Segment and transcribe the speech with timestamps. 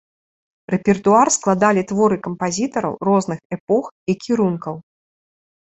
[0.73, 3.85] Рэпертуар складалі творы кампазітараў розных эпох
[4.15, 4.75] і кірункаў.